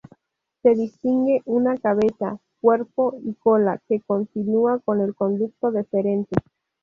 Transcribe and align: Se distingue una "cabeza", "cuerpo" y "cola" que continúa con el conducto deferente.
Se 0.63 0.71
distingue 0.73 1.43
una 1.45 1.77
"cabeza", 1.77 2.39
"cuerpo" 2.59 3.19
y 3.23 3.35
"cola" 3.35 3.79
que 3.87 4.01
continúa 4.01 4.79
con 4.79 4.99
el 4.99 5.13
conducto 5.13 5.69
deferente. 5.69 6.35